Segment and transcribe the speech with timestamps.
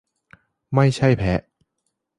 [0.73, 1.41] ไม่ใช่แพะ